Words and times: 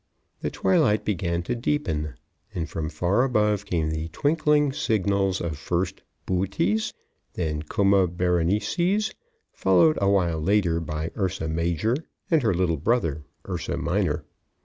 The 0.39 0.49
twilight 0.49 1.05
began 1.05 1.43
to 1.43 1.53
deepen 1.55 2.15
and 2.55 2.67
from 2.67 2.89
far 2.89 3.23
above 3.23 3.65
came 3.67 3.91
the 3.91 4.07
twinkling 4.07 4.73
signals 4.73 5.39
of, 5.39 5.59
first, 5.59 6.01
Böotes, 6.25 6.91
then 7.35 7.61
Coma 7.61 8.07
Berenices, 8.07 9.13
followed, 9.53 9.99
awhile 10.01 10.41
later, 10.41 10.79
by 10.79 11.11
Ursa 11.15 11.47
Major 11.47 11.95
and 12.31 12.41
her 12.41 12.55
little 12.55 12.77
brother, 12.77 13.25
Ursa 13.47 13.77
Minor. 13.77 14.25